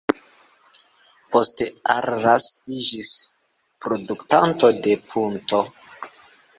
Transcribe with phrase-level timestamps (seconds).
[1.35, 1.67] Poste
[1.97, 3.13] Arras iĝis
[3.87, 5.65] produktanto de punto.